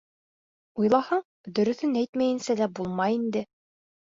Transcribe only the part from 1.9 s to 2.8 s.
әйтмәйенсә лә